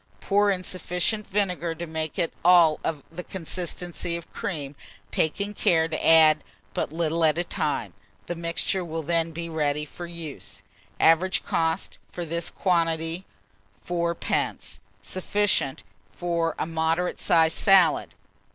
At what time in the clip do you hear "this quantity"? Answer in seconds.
12.25-13.25